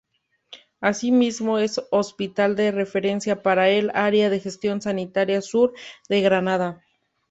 [0.79, 5.73] Asimismo, es hospital de referencia para el "Área de Gestión Sanitaria Sur
[6.09, 6.83] de Granada".